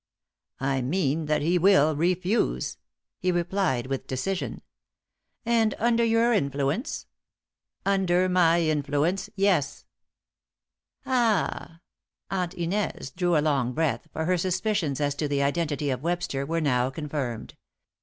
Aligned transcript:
"I 0.59 0.81
mean 0.81 1.27
that 1.27 1.43
he 1.43 1.59
will 1.59 1.95
refuse," 1.95 2.77
he 3.19 3.31
replied 3.31 3.85
with 3.85 4.07
decision. 4.07 4.63
"And 5.45 5.75
under 5.77 6.03
your 6.03 6.33
influence?" 6.33 7.05
"Under 7.85 8.27
my 8.27 8.61
influence. 8.61 9.29
Yes." 9.35 9.85
"Ah!" 11.05 11.81
Aunt 12.31 12.55
Inez 12.55 13.11
drew 13.11 13.37
a 13.37 13.45
long 13.45 13.73
breath, 13.73 14.07
for 14.11 14.25
her 14.25 14.39
suspicions 14.39 14.99
as 14.99 15.13
to 15.13 15.27
the 15.27 15.43
identity 15.43 15.91
of 15.91 16.01
Webster 16.01 16.47
were 16.47 16.61
now 16.61 16.89
confirmed. 16.89 17.53